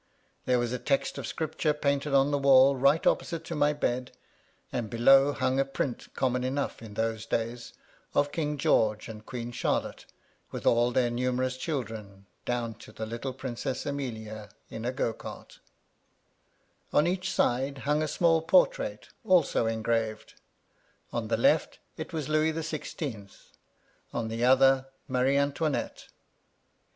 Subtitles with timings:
[0.45, 4.11] There was a text of Scripture painted on the wall right opposite to my bed;
[4.71, 7.73] and below hung a print, common enough in those days,
[8.15, 10.07] of King George and Queen Charlotte,
[10.49, 15.59] with all their numerous children, down to the little Princess Amelia in a go cart
[16.91, 20.33] On each side hung a small portrait, also engraved:
[21.13, 23.51] on the left, it was Louis the Sixteenth,
[24.13, 26.07] on the other, Marie Antoinette.